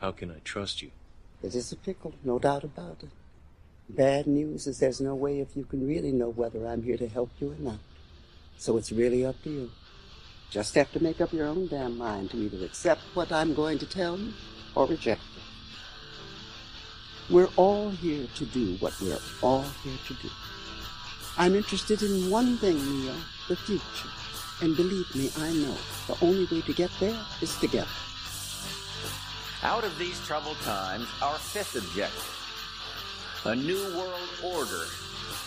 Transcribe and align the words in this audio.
How 0.00 0.12
can 0.12 0.30
I 0.30 0.38
trust 0.44 0.80
you? 0.80 0.90
It 1.42 1.54
is 1.54 1.72
a 1.72 1.76
pickle, 1.76 2.14
no 2.24 2.38
doubt 2.38 2.64
about 2.64 3.02
it. 3.02 3.10
Bad 3.88 4.26
news 4.26 4.66
is 4.66 4.78
there's 4.78 5.00
no 5.00 5.14
way 5.14 5.40
if 5.40 5.54
you 5.54 5.64
can 5.64 5.86
really 5.86 6.12
know 6.12 6.30
whether 6.30 6.66
I'm 6.66 6.82
here 6.82 6.96
to 6.96 7.08
help 7.08 7.30
you 7.38 7.52
or 7.52 7.56
not. 7.58 7.80
So 8.56 8.78
it's 8.78 8.92
really 8.92 9.26
up 9.26 9.42
to 9.42 9.50
you. 9.50 9.70
Just 10.50 10.74
have 10.74 10.90
to 10.92 11.02
make 11.02 11.20
up 11.20 11.32
your 11.32 11.46
own 11.46 11.66
damn 11.66 11.98
mind 11.98 12.30
to 12.30 12.38
either 12.38 12.64
accept 12.64 13.02
what 13.14 13.30
I'm 13.30 13.54
going 13.54 13.78
to 13.78 13.86
tell 13.86 14.18
you 14.18 14.32
or 14.74 14.86
reject 14.86 15.20
it. 15.36 15.42
We're 17.32 17.50
all 17.56 17.90
here 17.90 18.26
to 18.36 18.46
do 18.46 18.76
what 18.80 18.98
we're 19.00 19.18
all 19.42 19.64
here 19.84 19.98
to 20.08 20.14
do. 20.14 20.30
I'm 21.36 21.54
interested 21.54 22.02
in 22.02 22.30
one 22.30 22.56
thing, 22.56 22.76
Neo, 22.76 23.14
the 23.48 23.56
future. 23.56 24.08
And 24.62 24.76
believe 24.76 25.14
me, 25.14 25.30
I 25.38 25.52
know 25.52 25.76
the 26.06 26.16
only 26.24 26.46
way 26.50 26.62
to 26.62 26.72
get 26.72 26.90
there 27.00 27.18
is 27.40 27.54
together. 27.56 27.86
Out 29.62 29.84
of 29.84 29.98
these 29.98 30.18
troubled 30.26 30.58
times, 30.60 31.06
our 31.20 31.36
fifth 31.36 31.76
objective 31.76 32.36
a 33.44 33.54
new 33.54 33.82
world 33.96 34.28
order 34.42 34.84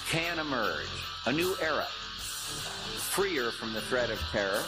can 0.10 0.40
emerge, 0.40 0.88
a 1.28 1.32
new 1.32 1.56
era, 1.62 1.86
freer 1.86 3.52
from 3.52 3.72
the 3.74 3.82
threat 3.82 4.10
of 4.10 4.20
terror, 4.32 4.64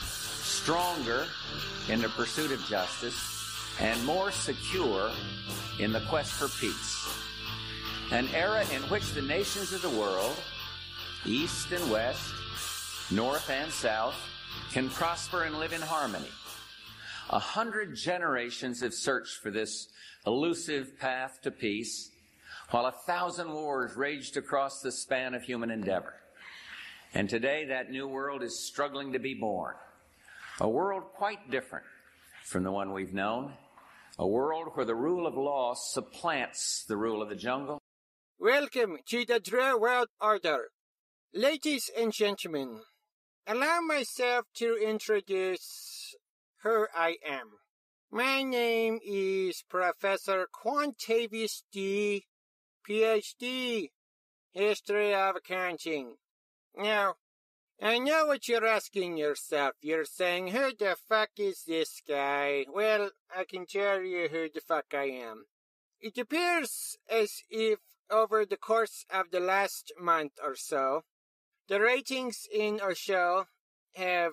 stronger 0.00 1.26
in 1.88 2.00
the 2.00 2.08
pursuit 2.10 2.52
of 2.52 2.64
justice, 2.66 3.20
and 3.80 4.04
more 4.04 4.30
secure 4.30 5.10
in 5.80 5.92
the 5.92 6.00
quest 6.02 6.32
for 6.32 6.48
peace. 6.60 7.08
An 8.12 8.28
era 8.34 8.64
in 8.72 8.82
which 8.82 9.12
the 9.12 9.22
nations 9.22 9.72
of 9.72 9.82
the 9.82 9.90
world, 9.90 10.36
east 11.24 11.72
and 11.72 11.90
west, 11.90 12.32
north 13.10 13.50
and 13.50 13.72
south, 13.72 14.16
can 14.72 14.88
prosper 14.88 15.44
and 15.44 15.58
live 15.58 15.72
in 15.72 15.80
harmony. 15.80 16.30
A 17.32 17.38
hundred 17.38 17.96
generations 17.96 18.82
have 18.82 18.92
searched 18.92 19.38
for 19.38 19.50
this 19.50 19.88
elusive 20.26 20.98
path 20.98 21.40
to 21.44 21.50
peace, 21.50 22.10
while 22.70 22.84
a 22.84 22.92
thousand 23.06 23.50
wars 23.50 23.96
raged 23.96 24.36
across 24.36 24.82
the 24.82 24.92
span 24.92 25.32
of 25.32 25.42
human 25.42 25.70
endeavor. 25.70 26.12
And 27.14 27.30
today 27.30 27.64
that 27.68 27.90
new 27.90 28.06
world 28.06 28.42
is 28.42 28.66
struggling 28.66 29.14
to 29.14 29.18
be 29.18 29.32
born. 29.32 29.76
A 30.60 30.68
world 30.68 31.04
quite 31.14 31.50
different 31.50 31.86
from 32.44 32.64
the 32.64 32.70
one 32.70 32.92
we've 32.92 33.14
known. 33.14 33.54
A 34.18 34.26
world 34.26 34.68
where 34.74 34.84
the 34.84 34.94
rule 34.94 35.26
of 35.26 35.34
law 35.34 35.72
supplants 35.74 36.84
the 36.86 36.98
rule 36.98 37.22
of 37.22 37.30
the 37.30 37.34
jungle. 37.34 37.80
Welcome 38.38 38.98
to 39.06 39.24
the 39.24 39.40
Drew 39.40 39.80
World 39.80 40.08
Order. 40.20 40.68
Ladies 41.32 41.90
and 41.96 42.12
gentlemen, 42.12 42.82
allow 43.46 43.80
myself 43.80 44.44
to 44.56 44.76
introduce 44.76 46.14
who 46.62 46.86
I 46.94 47.16
am. 47.26 47.50
My 48.10 48.42
name 48.42 49.00
is 49.04 49.64
Professor 49.68 50.46
Quantavius 50.52 51.62
D. 51.72 52.26
PhD, 52.88 53.90
History 54.52 55.14
of 55.14 55.36
Accounting. 55.36 56.16
Now, 56.76 57.14
I 57.80 57.98
know 57.98 58.26
what 58.26 58.48
you're 58.48 58.66
asking 58.66 59.16
yourself. 59.16 59.74
You're 59.80 60.04
saying, 60.04 60.48
who 60.48 60.72
the 60.78 60.96
fuck 61.08 61.30
is 61.36 61.64
this 61.66 62.00
guy? 62.06 62.66
Well, 62.72 63.10
I 63.34 63.44
can 63.44 63.66
tell 63.66 64.00
you 64.00 64.28
who 64.28 64.48
the 64.52 64.60
fuck 64.60 64.86
I 64.94 65.04
am. 65.04 65.46
It 66.00 66.18
appears 66.18 66.96
as 67.10 67.42
if 67.50 67.78
over 68.10 68.44
the 68.44 68.56
course 68.56 69.04
of 69.12 69.30
the 69.30 69.40
last 69.40 69.92
month 70.00 70.32
or 70.42 70.54
so, 70.54 71.02
the 71.68 71.80
ratings 71.80 72.46
in 72.52 72.80
our 72.80 72.94
show 72.94 73.46
have 73.94 74.32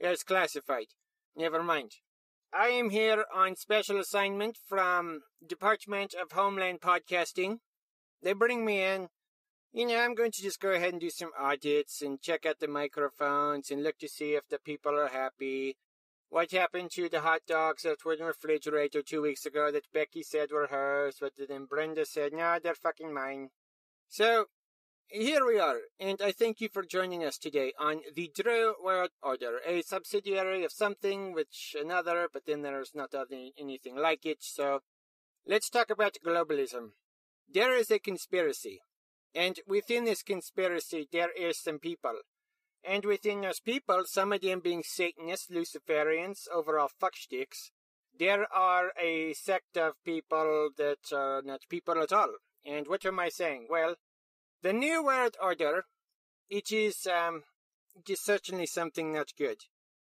as 0.00 0.22
classified. 0.22 0.86
Never 1.36 1.62
mind. 1.62 1.92
I 2.52 2.68
am 2.68 2.90
here 2.90 3.24
on 3.34 3.56
special 3.56 3.98
assignment 3.98 4.58
from 4.68 5.20
Department 5.46 6.14
of 6.14 6.32
Homeland 6.32 6.80
Podcasting. 6.80 7.58
They 8.22 8.34
bring 8.34 8.64
me 8.64 8.82
in 8.82 9.08
you 9.72 9.86
know, 9.86 9.98
I'm 9.98 10.14
going 10.14 10.32
to 10.32 10.42
just 10.42 10.60
go 10.60 10.72
ahead 10.72 10.92
and 10.92 11.00
do 11.00 11.08
some 11.08 11.30
audits 11.38 12.02
and 12.02 12.20
check 12.20 12.44
out 12.44 12.60
the 12.60 12.68
microphones 12.68 13.70
and 13.70 13.82
look 13.82 13.98
to 14.00 14.08
see 14.08 14.34
if 14.34 14.46
the 14.48 14.58
people 14.58 14.92
are 14.98 15.08
happy. 15.08 15.78
What 16.28 16.50
happened 16.50 16.90
to 16.92 17.08
the 17.08 17.22
hot 17.22 17.40
dogs 17.46 17.82
that 17.82 18.04
were 18.04 18.12
in 18.12 18.18
the 18.18 18.26
refrigerator 18.26 19.02
two 19.02 19.22
weeks 19.22 19.46
ago 19.46 19.70
that 19.72 19.92
Becky 19.92 20.22
said 20.22 20.50
were 20.50 20.66
hers, 20.66 21.16
but 21.20 21.32
then 21.48 21.64
Brenda 21.64 22.04
said, 22.04 22.32
no, 22.34 22.58
they're 22.62 22.74
fucking 22.74 23.14
mine. 23.14 23.48
So, 24.08 24.46
here 25.12 25.46
we 25.46 25.58
are, 25.58 25.78
and 26.00 26.20
I 26.22 26.32
thank 26.32 26.60
you 26.60 26.68
for 26.68 26.82
joining 26.82 27.22
us 27.22 27.38
today 27.38 27.72
on 27.78 28.00
the 28.14 28.30
Drew 28.34 28.74
World 28.82 29.10
Order, 29.22 29.60
a 29.66 29.82
subsidiary 29.82 30.64
of 30.64 30.72
something 30.72 31.32
which 31.32 31.76
another, 31.78 32.28
but 32.32 32.46
then 32.46 32.62
there's 32.62 32.92
not 32.94 33.14
anything 33.58 33.96
like 33.96 34.24
it, 34.26 34.38
so 34.40 34.80
let's 35.46 35.70
talk 35.70 35.90
about 35.90 36.16
globalism. 36.24 36.92
There 37.52 37.76
is 37.76 37.90
a 37.90 37.98
conspiracy 37.98 38.80
and 39.34 39.60
within 39.66 40.04
this 40.04 40.22
conspiracy, 40.22 41.08
there 41.10 41.30
is 41.30 41.58
some 41.58 41.78
people. 41.78 42.20
And 42.84 43.04
within 43.04 43.42
those 43.42 43.60
people, 43.60 44.02
some 44.06 44.32
of 44.32 44.40
them 44.40 44.60
being 44.60 44.82
Satanists, 44.82 45.48
Luciferians, 45.48 46.48
overall 46.52 46.90
fucksticks, 47.00 47.70
there 48.18 48.46
are 48.52 48.92
a 49.00 49.32
sect 49.32 49.76
of 49.76 49.94
people 50.04 50.70
that 50.76 51.12
are 51.12 51.42
not 51.42 51.60
people 51.70 52.02
at 52.02 52.12
all. 52.12 52.34
And 52.64 52.86
what 52.88 53.06
am 53.06 53.18
I 53.18 53.30
saying? 53.30 53.68
Well, 53.70 53.94
the 54.62 54.72
New 54.72 55.04
World 55.04 55.36
Order, 55.42 55.84
it 56.48 56.70
is, 56.70 57.06
um, 57.06 57.42
it 57.94 58.08
is 58.10 58.22
certainly 58.22 58.66
something 58.66 59.12
not 59.12 59.32
good. 59.36 59.58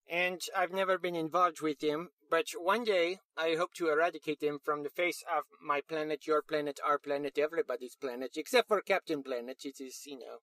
And 0.09 0.41
I've 0.57 0.71
never 0.71 0.97
been 0.97 1.15
involved 1.15 1.61
with 1.61 1.79
them, 1.79 2.09
but 2.31 2.47
one 2.57 2.83
day, 2.83 3.19
I 3.37 3.55
hope 3.55 3.73
to 3.75 3.89
eradicate 3.89 4.41
him 4.41 4.57
from 4.63 4.81
the 4.81 4.89
face 4.89 5.23
of 5.31 5.43
my 5.61 5.81
planet, 5.81 6.25
your 6.25 6.41
planet, 6.41 6.79
our 6.83 6.97
planet, 6.97 7.37
everybody's 7.37 7.95
planet, 7.95 8.31
except 8.35 8.67
for 8.67 8.81
Captain 8.81 9.21
Planet. 9.21 9.57
It 9.63 9.79
is, 9.79 10.01
you 10.05 10.17
know, 10.17 10.39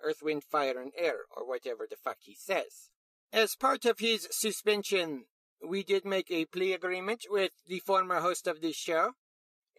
Earth, 0.00 0.22
Wind, 0.22 0.44
Fire, 0.44 0.80
and 0.80 0.92
Air, 0.96 1.24
or 1.36 1.46
whatever 1.46 1.88
the 1.90 1.96
fuck 1.96 2.18
he 2.20 2.34
says. 2.34 2.88
As 3.32 3.56
part 3.56 3.84
of 3.84 3.98
his 3.98 4.28
suspension, 4.30 5.24
we 5.64 5.82
did 5.82 6.04
make 6.04 6.30
a 6.30 6.46
plea 6.46 6.72
agreement 6.72 7.26
with 7.28 7.52
the 7.66 7.80
former 7.80 8.20
host 8.20 8.46
of 8.46 8.60
this 8.60 8.76
show, 8.76 9.12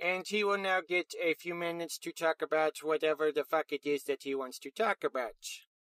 and 0.01 0.25
he 0.28 0.44
will 0.44 0.57
now 0.57 0.81
get 0.81 1.13
a 1.23 1.35
few 1.35 1.53
minutes 1.53 1.97
to 2.00 2.12
talk 2.12 2.41
about 2.41 2.78
whatever 2.81 3.31
the 3.31 3.44
fuck 3.44 3.72
it 3.72 3.85
is 3.85 4.03
that 4.06 4.23
he 4.23 4.34
wants 4.34 4.57
to 4.59 4.72
talk 4.72 5.03
about. 5.03 5.35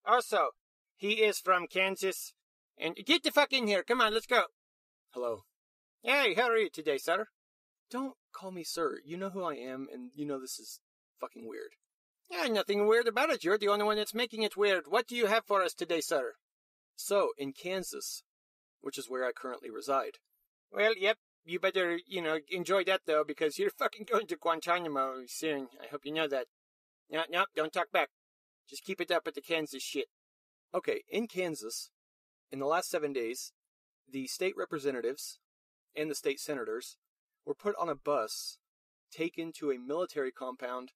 Also, 0.06 0.52
he 0.96 1.24
is 1.24 1.40
from 1.40 1.68
Kansas, 1.68 2.34
and 2.78 2.96
get 2.96 3.24
the 3.24 3.32
fuck 3.32 3.52
in 3.52 3.68
here. 3.68 3.84
Come 3.84 4.00
on, 4.00 4.14
let's 4.14 4.26
go. 4.26 4.46
Hello. 5.10 5.44
Hey, 6.04 6.34
how 6.36 6.50
are 6.50 6.58
you 6.58 6.70
today, 6.70 6.98
sir? 6.98 7.28
Don't 7.92 8.16
call 8.34 8.52
me 8.52 8.64
sir. 8.64 9.00
You 9.04 9.18
know 9.18 9.30
who 9.30 9.44
I 9.44 9.56
am, 9.56 9.88
and 9.92 10.12
you 10.16 10.26
know 10.26 10.40
this 10.40 10.60
is 10.60 10.80
fucking 11.20 11.48
weird. 11.48 11.72
Yeah, 12.30 12.48
nothing 12.48 12.88
weird 12.88 13.08
about 13.08 13.30
it. 13.30 13.44
You're 13.44 13.58
the 13.58 13.70
only 13.70 13.86
one 13.86 13.98
that's 13.98 14.14
making 14.14 14.44
it 14.44 14.58
weird. 14.58 14.86
What 14.88 15.08
do 15.08 15.16
you 15.16 15.28
have 15.28 15.46
for 15.46 15.64
us 15.64 15.74
today, 15.74 16.02
sir? 16.02 16.34
So, 16.96 17.32
in 17.38 17.54
Kansas, 17.54 18.24
which 18.82 18.98
is 18.98 19.10
where 19.10 19.26
I 19.26 19.32
currently 19.32 19.70
reside. 19.70 20.18
Well, 20.72 20.94
yep. 20.98 21.18
You 21.50 21.62
better, 21.62 21.98
you 22.06 22.22
know, 22.22 22.40
enjoy 22.50 22.84
that 22.84 23.04
though, 23.06 23.24
because 23.26 23.58
you're 23.58 23.70
fucking 23.70 24.06
going 24.12 24.28
to 24.28 24.36
Guantanamo 24.36 25.24
soon. 25.28 25.70
I 25.82 25.88
hope 25.90 26.02
you 26.04 26.14
know 26.14 26.28
that. 26.28 26.48
No, 27.10 27.24
no, 27.30 27.46
don't 27.56 27.72
talk 27.72 27.90
back. 27.90 28.10
Just 28.70 28.84
keep 28.84 29.00
it 29.00 29.12
up 29.12 29.26
with 29.26 29.36
the 29.36 29.42
Kansas 29.42 29.82
shit. 29.82 30.08
Okay, 30.76 31.04
in 31.08 31.26
Kansas, 31.28 31.90
in 32.52 32.60
the 32.60 32.66
last 32.66 32.90
seven 32.90 33.14
days, 33.14 33.54
the 34.12 34.28
state 34.28 34.56
representatives 34.58 35.40
and 35.96 36.12
the 36.12 36.16
state 36.16 36.42
senators 36.42 36.98
were 37.46 37.56
put 37.56 37.76
on 37.80 37.88
a 37.88 37.96
bus, 37.96 38.58
taken 39.10 39.54
to 39.54 39.72
a 39.72 39.80
military 39.80 40.34
compound 40.34 40.92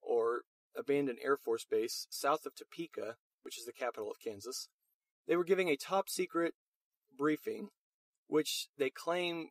or 0.00 0.42
abandoned 0.76 1.20
Air 1.22 1.36
Force 1.36 1.64
base 1.64 2.08
south 2.10 2.44
of 2.44 2.56
Topeka, 2.56 3.14
which 3.42 3.56
is 3.56 3.66
the 3.66 3.72
capital 3.72 4.10
of 4.10 4.16
Kansas. 4.18 4.68
They 5.28 5.36
were 5.36 5.44
giving 5.44 5.68
a 5.68 5.76
top 5.76 6.08
secret 6.08 6.54
briefing, 7.16 7.68
which 8.26 8.66
they 8.76 8.90
claim 8.90 9.50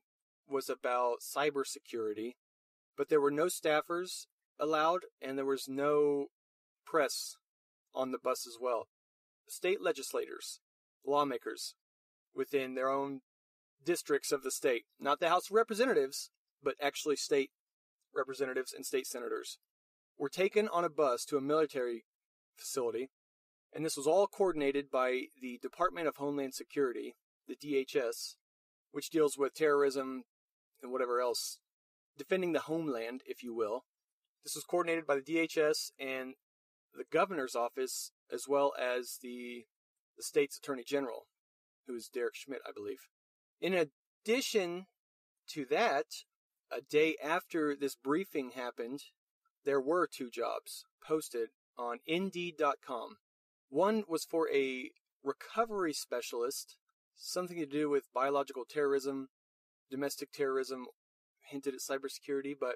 was 0.50 0.70
about 0.70 1.22
cybersecurity, 1.22 2.34
but 2.98 3.10
there 3.10 3.22
were 3.22 3.32
no 3.32 3.46
staffers 3.46 4.26
allowed 4.60 5.02
and 5.22 5.38
there 5.38 5.46
was 5.46 5.68
no 5.68 6.28
press 6.86 7.36
on 7.94 8.12
the 8.12 8.20
bus 8.20 8.46
as 8.48 8.58
well. 8.60 8.88
State 9.48 9.82
legislators, 9.82 10.60
lawmakers, 11.06 11.76
within 12.34 12.76
their 12.76 12.90
own 12.90 13.22
districts 13.84 14.32
of 14.32 14.44
the 14.44 14.52
state. 14.52 14.84
Not 15.00 15.20
the 15.20 15.30
House 15.30 15.50
of 15.50 15.56
Representatives, 15.56 16.30
but 16.64 16.76
actually 16.82 17.16
state 17.16 17.52
representatives 18.16 18.74
and 18.74 18.86
state 18.86 19.08
senators 19.08 19.58
were 20.18 20.30
taken 20.30 20.68
on 20.68 20.86
a 20.86 20.90
bus 20.90 21.26
to 21.26 21.38
a 21.38 21.42
military 21.42 22.06
facility, 22.56 23.10
and 23.74 23.86
this 23.86 23.98
was 23.98 24.08
all 24.08 24.28
coordinated 24.28 24.92
by 24.92 25.24
the 25.42 25.58
Department 25.62 26.08
of 26.08 26.18
Homeland 26.18 26.54
Security, 26.54 27.16
the 27.48 27.56
DHS, 27.56 28.36
which 28.92 29.10
deals 29.10 29.38
with 29.38 29.54
terrorism 29.54 30.24
and 30.82 30.92
whatever 30.92 31.22
else, 31.22 31.60
defending 32.18 32.54
the 32.54 32.62
homeland, 32.62 33.22
if 33.26 33.44
you 33.44 33.54
will. 33.54 33.86
This 34.44 34.56
was 34.56 34.64
coordinated 34.64 35.06
by 35.06 35.16
the 35.16 35.22
DHS 35.22 35.92
and 36.00 36.34
the 36.96 37.06
governor's 37.12 37.56
office, 37.56 38.12
as 38.32 38.46
well 38.48 38.74
as 38.80 39.20
the 39.22 39.66
the 40.18 40.24
state's 40.24 40.58
attorney 40.58 40.84
general 40.86 41.28
who's 41.88 42.10
Derek 42.10 42.36
Schmidt, 42.36 42.62
I 42.68 42.72
believe. 42.72 43.08
In 43.60 43.74
addition 43.74 44.88
to 45.50 45.66
that, 45.66 46.06
a 46.72 46.82
day 46.82 47.16
after 47.24 47.76
this 47.76 47.96
briefing 47.96 48.52
happened, 48.52 49.02
there 49.66 49.82
were 49.82 50.08
two 50.08 50.30
jobs 50.30 50.86
posted 51.06 51.50
on 51.78 52.00
Indeed.com. 52.06 53.18
One 53.70 54.04
was 54.08 54.26
for 54.26 54.50
a 54.52 54.92
recovery 55.24 55.94
specialist, 55.94 56.78
something 57.16 57.58
to 57.58 57.66
do 57.66 57.90
with 57.90 58.14
biological 58.14 58.66
terrorism, 58.66 59.30
domestic 59.92 60.32
terrorism, 60.32 60.86
hinted 61.42 61.76
at 61.76 61.82
cybersecurity, 61.82 62.54
but 62.60 62.76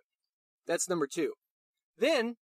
that's 0.67 0.89
number 0.89 1.07
two. 1.07 1.33
Then, 1.97 2.35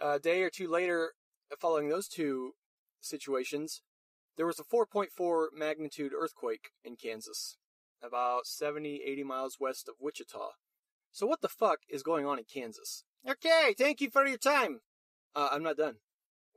a 0.00 0.18
day 0.18 0.42
or 0.42 0.50
two 0.50 0.70
later, 0.70 1.12
following 1.60 1.88
those 1.88 2.08
two 2.08 2.52
situations, 3.00 3.82
there 4.36 4.46
was 4.46 4.58
a 4.58 4.64
4.4 4.64 5.46
magnitude 5.56 6.12
earthquake 6.12 6.70
in 6.84 6.96
Kansas, 6.96 7.56
about 8.02 8.46
70, 8.46 9.02
80 9.06 9.24
miles 9.24 9.56
west 9.60 9.88
of 9.88 9.96
Wichita. 10.00 10.50
So 11.12 11.26
what 11.26 11.42
the 11.42 11.48
fuck 11.48 11.80
is 11.88 12.02
going 12.02 12.26
on 12.26 12.38
in 12.38 12.44
Kansas? 12.44 13.04
Okay, 13.28 13.74
thank 13.76 14.00
you 14.00 14.10
for 14.10 14.26
your 14.26 14.38
time. 14.38 14.80
Uh, 15.34 15.48
I'm 15.52 15.62
not 15.62 15.76
done. 15.76 15.96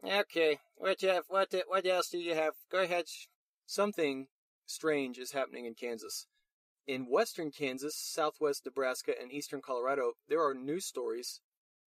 Okay, 0.03 0.59
what 0.75 1.01
you 1.01 1.09
have? 1.09 1.23
What 1.27 1.53
what 1.67 1.85
else 1.85 2.09
do 2.09 2.19
you 2.19 2.35
have? 2.35 2.53
Go 2.71 2.81
ahead. 2.81 3.05
Something 3.65 4.27
strange 4.65 5.17
is 5.17 5.31
happening 5.31 5.65
in 5.65 5.73
Kansas. 5.73 6.27
In 6.87 7.09
western 7.09 7.51
Kansas, 7.51 7.97
southwest 7.97 8.65
Nebraska, 8.65 9.13
and 9.21 9.29
eastern 9.29 9.61
Colorado, 9.61 10.13
there 10.29 10.41
are 10.41 10.53
news 10.53 10.85
stories. 10.85 11.41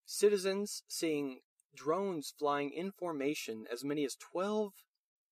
Citizens 0.05 0.83
seeing 0.89 1.41
drones 1.75 2.35
flying 2.39 2.71
in 2.71 2.93
formation, 2.93 3.65
as 3.73 3.83
many 3.83 4.05
as 4.05 4.15
12 4.15 4.73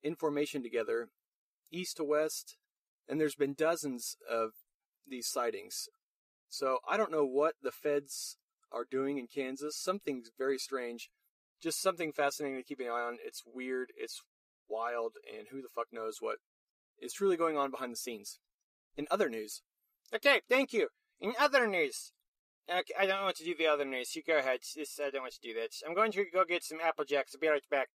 in 0.02 0.14
formation 0.14 0.62
together, 0.62 1.08
east 1.70 1.98
to 1.98 2.04
west, 2.04 2.56
and 3.06 3.20
there's 3.20 3.34
been 3.34 3.52
dozens 3.52 4.16
of 4.30 4.52
these 5.06 5.28
sightings. 5.28 5.88
So 6.48 6.78
I 6.88 6.96
don't 6.96 7.12
know 7.12 7.26
what 7.26 7.56
the 7.62 7.72
feds 7.72 8.38
are 8.72 8.86
doing 8.90 9.18
in 9.18 9.26
Kansas. 9.26 9.76
Something's 9.76 10.30
very 10.38 10.56
strange. 10.56 11.10
Just 11.62 11.82
something 11.82 12.12
fascinating 12.12 12.56
to 12.56 12.64
keep 12.64 12.80
an 12.80 12.86
eye 12.86 13.06
on. 13.06 13.18
It's 13.22 13.42
weird, 13.44 13.88
it's 13.98 14.22
wild, 14.66 15.14
and 15.36 15.48
who 15.50 15.60
the 15.60 15.68
fuck 15.68 15.88
knows 15.92 16.18
what 16.20 16.36
is 16.98 17.12
truly 17.12 17.36
going 17.36 17.58
on 17.58 17.70
behind 17.70 17.92
the 17.92 17.96
scenes. 17.96 18.38
In 18.98 19.06
other 19.12 19.30
news. 19.30 19.62
Okay, 20.12 20.40
thank 20.48 20.72
you. 20.72 20.88
In 21.20 21.32
other 21.38 21.68
news. 21.68 22.12
Okay, 22.68 22.94
I 22.98 23.06
don't 23.06 23.22
want 23.22 23.36
to 23.36 23.44
do 23.44 23.54
the 23.56 23.68
other 23.68 23.84
news. 23.84 24.14
You 24.16 24.22
go 24.26 24.36
ahead. 24.36 24.58
This, 24.74 24.98
I 25.00 25.10
don't 25.10 25.22
want 25.22 25.34
to 25.34 25.40
do 25.40 25.54
that. 25.54 25.70
I'm 25.86 25.94
going 25.94 26.10
to 26.12 26.24
go 26.34 26.44
get 26.44 26.64
some 26.64 26.78
Apple 26.84 27.04
Jacks. 27.04 27.32
I'll 27.34 27.40
be 27.40 27.46
right 27.46 27.62
back. 27.70 27.88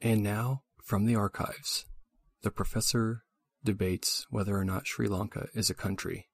And 0.00 0.22
now, 0.22 0.62
from 0.84 1.06
the 1.06 1.16
archives, 1.16 1.86
the 2.42 2.50
professor 2.50 3.24
debates 3.64 4.26
whether 4.30 4.56
or 4.56 4.64
not 4.64 4.86
Sri 4.86 5.08
Lanka 5.08 5.48
is 5.54 5.70
a 5.70 5.74
country. 5.74 6.28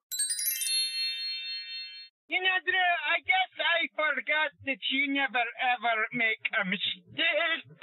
You 2.26 2.40
know, 2.40 2.58
Drew, 2.64 2.75
I 2.75 3.20
guess 3.22 3.52
I 3.56 3.86
forgot 3.94 4.50
that 4.66 4.78
you 4.90 5.14
never 5.14 5.38
ever 5.38 6.06
make 6.12 6.42
a 6.60 6.64
mistake. 6.69 7.78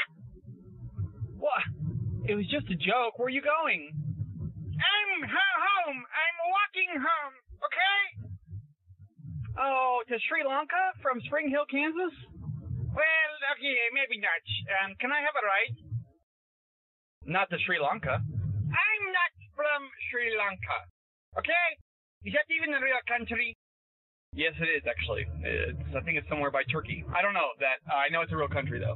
What? 1.37 1.80
It 2.31 2.39
was 2.39 2.47
just 2.47 2.71
a 2.71 2.79
joke. 2.79 3.19
Where 3.19 3.27
are 3.27 3.35
you 3.35 3.43
going? 3.43 3.91
I'm 3.91 5.19
home. 5.19 5.99
I'm 5.99 6.37
walking 6.47 6.91
home, 6.95 7.35
okay? 7.59 7.99
Oh, 9.59 9.99
to 10.07 10.15
Sri 10.31 10.39
Lanka 10.47 10.95
from 11.03 11.19
Spring 11.27 11.51
Hill, 11.51 11.67
Kansas? 11.67 12.15
Well, 12.95 13.31
okay, 13.51 13.79
maybe 13.91 14.15
not. 14.23 14.39
Um, 14.79 14.95
can 15.03 15.11
I 15.11 15.19
have 15.19 15.35
a 15.35 15.43
ride? 15.43 15.75
Not 17.27 17.51
to 17.51 17.59
Sri 17.67 17.83
Lanka. 17.83 18.23
I'm 18.23 19.03
not 19.11 19.31
from 19.51 19.91
Sri 20.07 20.31
Lanka, 20.31 20.87
okay? 21.35 21.67
Is 22.23 22.31
that 22.31 22.47
even 22.47 22.71
a 22.71 22.79
real 22.79 23.03
country? 23.11 23.59
Yes, 24.31 24.55
it 24.55 24.71
is 24.71 24.87
actually. 24.87 25.27
It's, 25.43 25.83
I 25.91 25.99
think 26.07 26.15
it's 26.15 26.31
somewhere 26.31 26.47
by 26.47 26.63
Turkey. 26.71 27.03
I 27.11 27.19
don't 27.19 27.35
know 27.35 27.51
that. 27.59 27.83
Uh, 27.83 27.99
I 27.99 28.07
know 28.07 28.23
it's 28.23 28.31
a 28.31 28.39
real 28.39 28.47
country 28.47 28.79
though. 28.79 28.95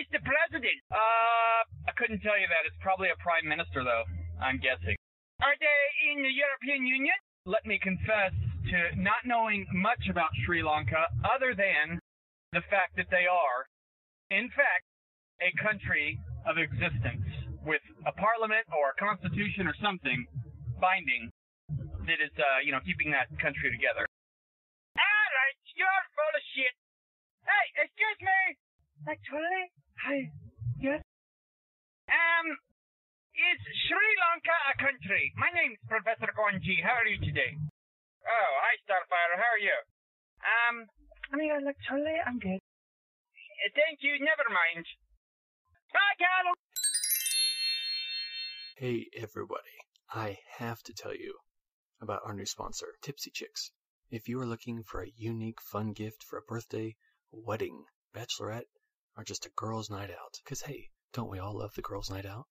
Who 0.00 0.08
is 0.08 0.16
the 0.16 0.24
president? 0.24 0.80
Uh, 0.88 1.60
I 1.84 1.92
couldn't 1.92 2.24
tell 2.24 2.40
you 2.40 2.48
that. 2.48 2.64
It's 2.64 2.80
probably 2.80 3.12
a 3.12 3.20
prime 3.20 3.44
minister 3.44 3.84
though. 3.84 4.08
I'm 4.40 4.56
guessing. 4.56 4.96
Are 5.44 5.52
they 5.60 5.80
in 6.08 6.24
the 6.24 6.32
European 6.32 6.88
Union? 6.88 7.12
Let 7.44 7.68
me 7.68 7.76
confess 7.76 8.32
to 8.72 8.96
not 8.96 9.28
knowing 9.28 9.68
much 9.76 10.00
about 10.08 10.32
Sri 10.48 10.64
Lanka 10.64 11.04
other 11.20 11.52
than 11.52 12.00
the 12.56 12.64
fact 12.72 12.96
that 12.96 13.12
they 13.12 13.28
are, 13.28 13.68
in 14.32 14.48
fact, 14.56 14.88
a 15.44 15.52
country 15.60 16.16
of 16.48 16.56
existence 16.56 17.28
with 17.60 17.84
a 18.08 18.12
parliament 18.16 18.64
or 18.72 18.96
a 18.96 18.96
constitution 18.96 19.68
or 19.68 19.76
something 19.84 20.24
binding 20.80 21.28
that 22.08 22.24
is, 22.24 22.32
uh, 22.40 22.64
you 22.64 22.72
know, 22.72 22.80
keeping 22.88 23.12
that 23.12 23.28
country 23.36 23.68
together. 23.68 24.08
All 24.96 25.28
right, 25.36 25.60
you're 25.76 26.04
full 26.16 26.32
of 26.32 26.44
shit. 26.56 26.72
Hey, 27.44 27.84
excuse 27.84 28.20
me. 28.24 28.40
Actually, 29.04 29.68
hi. 30.00 30.32
Yes. 30.80 31.02
Um, 32.08 32.46
is 33.36 33.60
Sri 33.86 34.08
Lanka 34.24 34.56
a 34.72 34.74
country? 34.80 35.32
My 35.36 35.52
name's 35.52 35.80
Professor 35.88 36.32
Gonji. 36.32 36.80
How 36.80 36.96
are 36.96 37.06
you 37.06 37.20
today? 37.20 37.52
Oh, 38.24 38.50
hi, 38.64 38.74
Starfire. 38.88 39.36
How 39.36 39.50
are 39.52 39.62
you? 39.62 39.78
Um, 40.40 40.76
I 41.32 41.36
mean, 41.36 41.52
actually, 41.52 42.16
I'm 42.26 42.38
good. 42.38 42.60
thank 43.76 44.00
you. 44.00 44.16
Never 44.20 44.48
mind. 44.48 44.84
Bye, 45.92 46.16
Carol. 46.16 46.54
Hey, 48.76 49.06
everybody. 49.16 49.76
I 50.12 50.38
have 50.58 50.82
to 50.84 50.94
tell 50.94 51.14
you 51.14 51.36
about 52.00 52.22
our 52.24 52.34
new 52.34 52.46
sponsor, 52.46 52.88
Tipsy 53.02 53.30
Chicks. 53.30 53.70
If 54.10 54.28
you 54.28 54.40
are 54.40 54.46
looking 54.46 54.82
for 54.82 55.02
a 55.02 55.12
unique, 55.16 55.60
fun 55.60 55.92
gift 55.92 56.24
for 56.24 56.38
a 56.38 56.42
birthday, 56.42 56.96
wedding, 57.30 57.84
bachelorette, 58.16 58.66
or 59.20 59.24
just 59.24 59.44
a 59.44 59.50
girls' 59.50 59.90
night 59.90 60.10
out, 60.10 60.40
because 60.42 60.62
hey, 60.62 60.88
don't 61.12 61.30
we 61.30 61.38
all 61.38 61.58
love 61.58 61.74
the 61.74 61.82
girls' 61.82 62.08
night 62.08 62.24
out? 62.24 62.46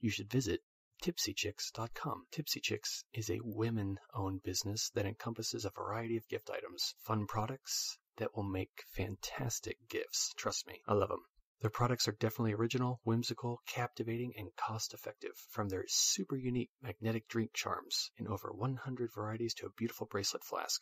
You 0.00 0.08
should 0.08 0.30
visit 0.30 0.62
tipsychicks.com. 1.02 2.26
Tipsy 2.30 2.58
Chicks 2.58 3.04
is 3.12 3.28
a 3.28 3.40
women 3.42 3.98
owned 4.14 4.42
business 4.42 4.88
that 4.94 5.04
encompasses 5.04 5.66
a 5.66 5.70
variety 5.72 6.16
of 6.16 6.26
gift 6.28 6.48
items, 6.48 6.94
fun 7.00 7.26
products 7.26 7.98
that 8.16 8.34
will 8.34 8.44
make 8.44 8.82
fantastic 8.94 9.76
gifts. 9.90 10.32
Trust 10.38 10.66
me, 10.66 10.80
I 10.88 10.94
love 10.94 11.10
them. 11.10 11.22
Their 11.60 11.68
products 11.68 12.08
are 12.08 12.12
definitely 12.12 12.54
original, 12.54 13.00
whimsical, 13.04 13.60
captivating, 13.66 14.32
and 14.38 14.56
cost 14.56 14.94
effective. 14.94 15.36
From 15.50 15.68
their 15.68 15.84
super 15.86 16.36
unique 16.36 16.70
magnetic 16.80 17.28
drink 17.28 17.52
charms 17.52 18.10
in 18.16 18.26
over 18.26 18.50
100 18.54 19.12
varieties 19.12 19.52
to 19.56 19.66
a 19.66 19.76
beautiful 19.76 20.06
bracelet 20.06 20.44
flask, 20.44 20.80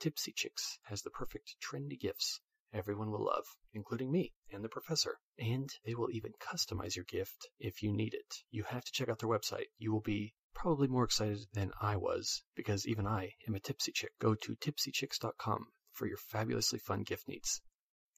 Tipsy 0.00 0.32
Chicks 0.32 0.78
has 0.82 1.00
the 1.00 1.08
perfect 1.08 1.56
trendy 1.62 1.98
gifts 1.98 2.42
everyone 2.76 3.10
will 3.10 3.24
love, 3.24 3.46
including 3.72 4.12
me 4.12 4.32
and 4.52 4.62
the 4.62 4.68
professor. 4.68 5.16
And 5.38 5.68
they 5.84 5.94
will 5.94 6.10
even 6.12 6.32
customize 6.40 6.94
your 6.94 7.06
gift 7.06 7.48
if 7.58 7.82
you 7.82 7.92
need 7.92 8.14
it. 8.14 8.34
You 8.50 8.64
have 8.64 8.84
to 8.84 8.92
check 8.92 9.08
out 9.08 9.18
their 9.18 9.28
website. 9.28 9.66
You 9.78 9.92
will 9.92 10.02
be 10.02 10.34
probably 10.54 10.88
more 10.88 11.04
excited 11.04 11.38
than 11.52 11.70
I 11.80 11.96
was 11.96 12.42
because 12.54 12.86
even 12.86 13.06
I 13.06 13.30
am 13.48 13.54
a 13.54 13.60
tipsy 13.60 13.92
chick. 13.92 14.10
Go 14.20 14.34
to 14.34 14.56
tipsychicks.com 14.56 15.66
for 15.92 16.06
your 16.06 16.18
fabulously 16.28 16.78
fun 16.78 17.02
gift 17.02 17.28
needs. 17.28 17.60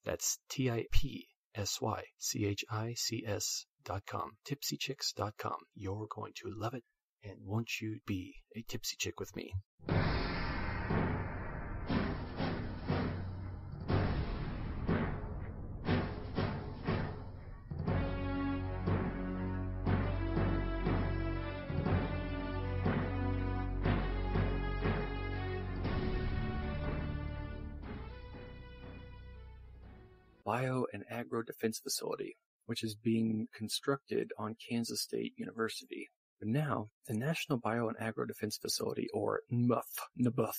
That's 0.04 0.38
T 0.48 0.70
I 0.70 0.86
P 0.90 1.28
S 1.54 1.80
Y 1.80 2.02
C 2.18 2.44
H 2.44 2.64
I 2.70 2.94
C 2.94 3.24
S 3.26 3.66
dot 3.84 4.02
com. 4.06 4.32
Tipsychicks 4.48 5.14
dot 5.14 5.34
com. 5.38 5.56
You're 5.74 6.06
going 6.14 6.32
to 6.42 6.52
love 6.54 6.74
it. 6.74 6.84
And 7.24 7.36
won't 7.44 7.80
you 7.80 7.98
be 8.06 8.34
a 8.56 8.62
tipsy 8.62 8.96
chick 8.98 9.18
with 9.18 9.34
me? 9.34 9.52
Bio 30.48 30.86
and 30.94 31.04
Agro 31.10 31.42
Defense 31.42 31.78
Facility, 31.78 32.38
which 32.64 32.82
is 32.82 32.94
being 32.94 33.48
constructed 33.54 34.32
on 34.38 34.56
Kansas 34.66 35.02
State 35.02 35.34
University. 35.36 36.08
But 36.40 36.48
now, 36.48 36.88
the 37.06 37.12
National 37.12 37.58
Bio 37.58 37.88
and 37.88 38.00
Agro 38.00 38.24
Defense 38.24 38.56
Facility, 38.56 39.08
or 39.12 39.42
NBUF, 39.52 39.82
NBUF, 40.18 40.56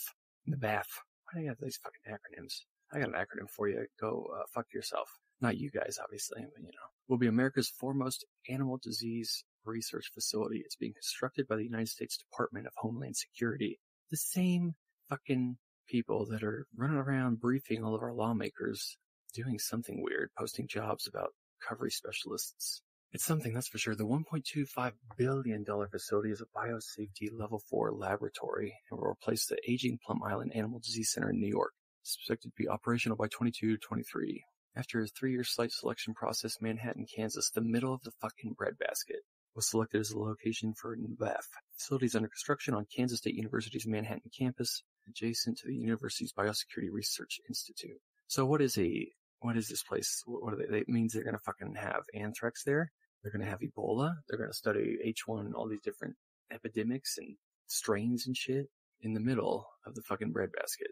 NBAF. 0.48 0.86
Why 1.26 1.34
do 1.34 1.42
you 1.42 1.48
have 1.48 1.58
these 1.60 1.80
fucking 1.84 2.04
acronyms? 2.08 2.66
I 2.94 3.00
got 3.00 3.08
an 3.08 3.16
acronym 3.16 3.50
for 3.50 3.68
you. 3.68 3.88
Go 4.00 4.28
uh, 4.32 4.44
fuck 4.54 4.68
yourself. 4.72 5.10
Not 5.42 5.58
you 5.58 5.72
guys, 5.72 5.98
obviously, 6.00 6.44
but 6.44 6.62
you 6.62 6.68
know. 6.68 6.90
Will 7.08 7.18
be 7.18 7.26
America's 7.26 7.70
foremost 7.70 8.28
animal 8.48 8.80
disease 8.84 9.44
research 9.66 10.12
facility. 10.14 10.62
It's 10.64 10.76
being 10.76 10.94
constructed 10.94 11.48
by 11.48 11.56
the 11.56 11.64
United 11.64 11.90
States 11.90 12.16
Department 12.16 12.68
of 12.68 12.74
Homeland 12.78 13.18
Security. 13.18 13.80
The 14.12 14.18
same 14.18 14.76
fucking 15.10 15.58
people 15.88 16.28
that 16.28 16.44
are 16.44 16.68
running 16.78 16.98
around 16.98 17.40
briefing 17.40 17.84
all 17.84 17.96
of 17.96 18.04
our 18.04 18.14
lawmakers 18.14 18.96
doing 19.34 19.60
something 19.60 20.02
weird, 20.02 20.30
posting 20.38 20.68
jobs 20.68 21.08
about 21.08 21.34
recovery 21.62 21.92
specialists 21.92 22.82
It's 23.12 23.26
something, 23.26 23.54
that's 23.54 23.68
for 23.68 23.78
sure. 23.80 23.96
The 23.96 24.06
$1.25 24.06 24.92
billion 25.18 25.66
facility 25.66 26.32
is 26.32 26.42
a 26.42 26.58
biosafety 26.58 27.30
level 27.32 27.62
4 27.70 27.92
laboratory 27.92 28.76
and 28.90 29.00
will 29.00 29.08
replace 29.08 29.48
the 29.48 29.58
aging 29.68 30.00
Plum 30.06 30.22
Island 30.24 30.52
Animal 30.56 30.80
Disease 30.80 31.12
Center 31.12 31.32
in 31.32 31.40
New 31.40 31.50
York. 31.50 31.74
It's 32.04 32.16
expected 32.16 32.50
to 32.50 32.64
be 32.64 32.70
operational 32.70 33.18
by 33.18 33.28
22 33.28 33.78
23. 33.78 34.44
After 34.76 35.02
a 35.02 35.08
three 35.08 35.32
year 35.32 35.44
site 35.44 35.72
selection 35.72 36.14
process, 36.14 36.62
Manhattan, 36.62 37.06
Kansas, 37.14 37.50
the 37.50 37.62
middle 37.62 37.94
of 37.94 38.02
the 38.04 38.12
fucking 38.22 38.54
breadbasket, 38.58 39.24
was 39.56 39.68
selected 39.68 40.00
as 40.00 40.10
the 40.10 40.20
location 40.20 40.74
for 40.74 40.96
NBAF. 40.96 41.44
Facilities 41.76 42.16
under 42.16 42.30
construction 42.30 42.74
on 42.74 42.86
Kansas 42.96 43.18
State 43.18 43.36
University's 43.36 43.88
Manhattan 43.88 44.32
campus, 44.38 44.84
adjacent 45.08 45.58
to 45.58 45.68
the 45.68 45.76
university's 45.76 46.32
Biosecurity 46.32 46.92
Research 46.92 47.40
Institute. 47.50 48.00
So 48.28 48.46
what 48.46 48.62
is 48.62 48.78
a, 48.78 49.12
what 49.42 49.58
is 49.58 49.68
this 49.68 49.84
place? 49.84 50.22
What, 50.26 50.54
are 50.54 50.58
they? 50.58 50.80
It 50.80 50.90
means 50.90 51.14
they're 51.14 51.24
gonna 51.24 51.40
fucking 51.40 51.76
have 51.76 52.04
anthrax 52.14 52.64
there. 52.64 52.92
They're 53.24 53.32
gonna 53.32 53.50
have 53.50 53.60
Ebola. 53.60 54.14
They're 54.28 54.40
gonna 54.40 54.54
study 54.54 54.98
H1 55.06 55.42
and 55.42 55.56
all 55.56 55.68
these 55.68 55.82
different 55.84 56.16
epidemics 56.52 57.18
and 57.18 57.36
strains 57.68 58.28
and 58.28 58.36
shit 58.36 58.68
in 59.02 59.14
the 59.14 59.20
middle 59.20 59.66
of 59.86 59.96
the 59.96 60.02
fucking 60.02 60.32
breadbasket. 60.32 60.92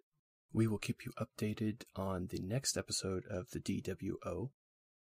We 0.53 0.67
will 0.67 0.77
keep 0.77 1.05
you 1.05 1.11
updated 1.19 1.83
on 1.95 2.27
the 2.29 2.39
next 2.39 2.77
episode 2.77 3.23
of 3.29 3.49
the 3.51 3.59
DWO. 3.59 4.49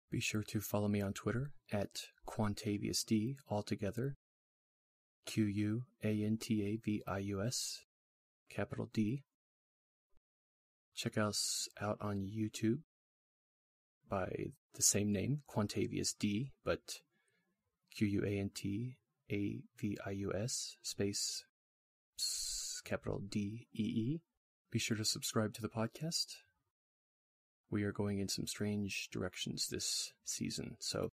Be 0.10 0.20
sure 0.20 0.44
to 0.44 0.62
follow 0.62 0.88
me 0.88 1.01
on 1.01 1.13
Twitter 1.13 1.51
at 1.72 2.01
QuantaviusD, 2.27 3.36
altogether. 3.50 4.15
Q 5.25 5.44
U 5.46 5.84
A 6.03 6.24
N 6.24 6.38
T 6.41 6.63
A 6.63 6.77
V 6.84 7.03
I 7.06 7.20
U 7.20 7.41
S, 7.41 7.84
capital 8.50 8.89
D. 8.94 9.24
Check 10.96 11.17
us 11.17 11.67
out 11.79 11.98
on 12.01 12.25
YouTube 12.25 12.79
by 14.10 14.52
the 14.76 14.82
same 14.82 15.12
name, 15.12 15.42
Quantavius 15.50 16.14
D, 16.18 16.52
but 16.64 17.02
Q 17.96 18.08
U 18.08 18.24
A 18.26 18.40
N 18.40 18.52
T 18.54 18.98
A 19.32 19.60
V 19.78 19.98
I 20.06 20.12
U 20.12 20.34
S, 20.34 20.78
space 20.82 21.46
capital 22.84 23.22
D 23.28 23.68
E 23.74 23.84
E. 23.84 24.22
Be 24.72 24.80
sure 24.80 24.98
to 24.98 25.06
subscribe 25.06 25.54
to 25.56 25.62
the 25.62 25.70
podcast. 25.70 26.36
We 27.70 27.84
are 27.84 27.92
going 27.92 28.20
in 28.20 28.30
some 28.30 28.48
strange 28.48 29.10
directions 29.12 29.68
this 29.68 30.14
season, 30.24 30.78
so 30.80 31.12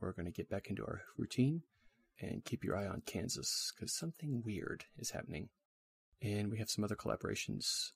we're 0.00 0.12
going 0.12 0.26
to 0.26 0.32
get 0.32 0.50
back 0.50 0.68
into 0.68 0.82
our 0.82 1.02
routine 1.16 1.62
and 2.20 2.44
keep 2.44 2.64
your 2.64 2.76
eye 2.76 2.86
on 2.86 3.02
Kansas 3.06 3.72
because 3.74 3.92
something 3.92 4.42
weird 4.44 4.84
is 4.98 5.10
happening. 5.10 5.48
And 6.20 6.50
we 6.50 6.58
have 6.58 6.70
some 6.70 6.84
other 6.84 6.96
collaborations 6.96 7.92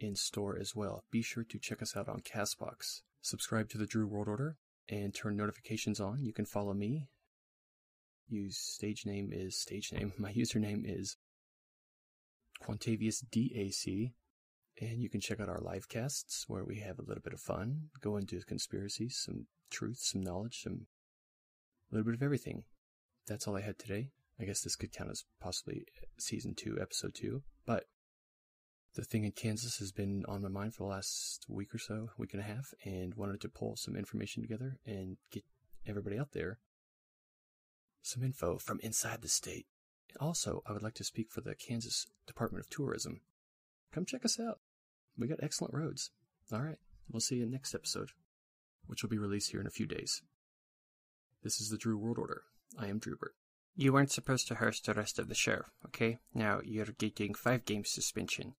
in 0.00 0.16
store 0.16 0.58
as 0.58 0.74
well. 0.74 1.04
Be 1.10 1.22
sure 1.22 1.44
to 1.44 1.58
check 1.58 1.82
us 1.82 1.96
out 1.96 2.08
on 2.08 2.20
Castbox. 2.20 3.02
Subscribe 3.20 3.68
to 3.70 3.78
the 3.78 3.86
Drew 3.86 4.06
World 4.06 4.28
Order 4.28 4.56
and 4.88 5.14
turn 5.14 5.36
notifications 5.36 6.00
on. 6.00 6.24
You 6.24 6.32
can 6.32 6.44
follow 6.44 6.74
me. 6.74 7.08
Use 8.28 8.56
stage 8.56 9.04
name 9.06 9.30
is 9.32 9.56
stage 9.56 9.92
name. 9.92 10.12
My 10.18 10.32
username 10.32 10.82
is 10.84 11.16
Quantavius 12.62 13.24
DAC. 13.30 14.12
And 14.80 15.02
you 15.02 15.10
can 15.10 15.20
check 15.20 15.38
out 15.38 15.50
our 15.50 15.60
live 15.60 15.88
casts 15.88 16.46
where 16.48 16.64
we 16.64 16.80
have 16.80 16.98
a 16.98 17.02
little 17.02 17.22
bit 17.22 17.34
of 17.34 17.40
fun, 17.40 17.90
go 18.00 18.16
into 18.16 18.40
conspiracies, 18.40 19.20
some 19.22 19.46
truth, 19.70 19.98
some 20.00 20.22
knowledge, 20.22 20.62
some 20.62 20.86
a 21.90 21.94
little 21.94 22.06
bit 22.06 22.14
of 22.14 22.22
everything. 22.22 22.64
That's 23.26 23.46
all 23.46 23.56
I 23.56 23.60
had 23.60 23.78
today. 23.78 24.08
I 24.40 24.44
guess 24.44 24.62
this 24.62 24.76
could 24.76 24.92
count 24.92 25.10
as 25.10 25.24
possibly 25.40 25.84
season 26.18 26.54
two, 26.54 26.78
episode 26.80 27.14
two. 27.14 27.42
But 27.66 27.84
the 28.94 29.04
thing 29.04 29.24
in 29.24 29.32
Kansas 29.32 29.78
has 29.78 29.92
been 29.92 30.24
on 30.28 30.42
my 30.42 30.48
mind 30.48 30.74
for 30.74 30.84
the 30.84 30.94
last 30.94 31.46
week 31.48 31.74
or 31.74 31.78
so, 31.78 32.10
week 32.18 32.34
and 32.34 32.42
a 32.42 32.46
half, 32.46 32.74
and 32.84 33.14
wanted 33.14 33.40
to 33.40 33.48
pull 33.48 33.76
some 33.76 33.96
information 33.96 34.42
together 34.42 34.78
and 34.86 35.16
get 35.30 35.44
everybody 35.86 36.18
out 36.18 36.32
there 36.32 36.58
some 38.02 38.22
info 38.22 38.58
from 38.58 38.80
inside 38.82 39.22
the 39.22 39.28
state. 39.28 39.66
Also, 40.20 40.62
I 40.66 40.72
would 40.72 40.82
like 40.82 40.94
to 40.94 41.04
speak 41.04 41.30
for 41.30 41.40
the 41.40 41.54
Kansas 41.54 42.06
Department 42.26 42.64
of 42.64 42.70
Tourism. 42.70 43.20
Come 43.92 44.04
check 44.04 44.24
us 44.24 44.38
out. 44.38 44.58
We 45.16 45.28
got 45.28 45.42
excellent 45.42 45.72
roads. 45.72 46.10
All 46.52 46.60
right, 46.60 46.78
we'll 47.10 47.20
see 47.20 47.36
you 47.36 47.46
next 47.46 47.74
episode, 47.74 48.10
which 48.86 49.02
will 49.02 49.10
be 49.10 49.18
released 49.18 49.52
here 49.52 49.60
in 49.60 49.66
a 49.66 49.70
few 49.70 49.86
days. 49.86 50.22
This 51.42 51.60
is 51.60 51.70
the 51.70 51.78
Drew 51.78 51.96
World 51.96 52.18
Order. 52.18 52.42
I 52.78 52.88
am 52.88 53.00
Drewbert. 53.00 53.34
You 53.74 53.92
weren't 53.92 54.12
supposed 54.12 54.48
to 54.48 54.56
host 54.56 54.84
the 54.84 54.94
rest 54.94 55.18
of 55.18 55.28
the 55.28 55.34
show, 55.34 55.62
okay? 55.86 56.18
Now 56.34 56.60
you're 56.62 56.86
getting 56.86 57.34
five 57.34 57.64
game 57.64 57.84
suspension. 57.84 58.54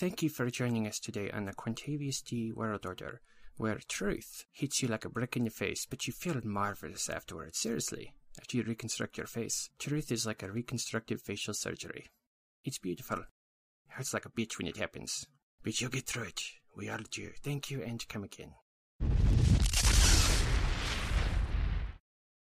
Thank 0.00 0.22
you 0.22 0.30
for 0.30 0.48
joining 0.48 0.86
us 0.86 0.98
today 0.98 1.30
on 1.30 1.44
the 1.44 1.52
Quantavius 1.52 2.24
D 2.24 2.52
World 2.52 2.86
Order, 2.86 3.20
where 3.58 3.78
truth 3.86 4.46
hits 4.50 4.80
you 4.80 4.88
like 4.88 5.04
a 5.04 5.10
brick 5.10 5.36
in 5.36 5.44
the 5.44 5.50
face, 5.50 5.84
but 5.84 6.06
you 6.06 6.14
feel 6.14 6.40
marvelous 6.42 7.10
afterwards. 7.10 7.58
Seriously 7.58 8.14
after 8.38 8.56
you 8.56 8.62
reconstruct 8.62 9.18
your 9.18 9.26
face. 9.26 9.68
Truth 9.78 10.10
is 10.10 10.24
like 10.24 10.42
a 10.42 10.50
reconstructive 10.50 11.20
facial 11.20 11.52
surgery. 11.52 12.06
It's 12.64 12.78
beautiful. 12.78 13.24
Hurts 13.88 14.14
like 14.14 14.24
a 14.24 14.30
bitch 14.30 14.56
when 14.56 14.68
it 14.68 14.78
happens. 14.78 15.26
But 15.62 15.78
you'll 15.82 15.90
get 15.90 16.06
through 16.06 16.28
it. 16.28 16.40
We 16.74 16.88
all 16.88 17.00
do. 17.10 17.32
Thank 17.44 17.70
you 17.70 17.82
and 17.82 18.08
come 18.08 18.24
again. 18.24 18.54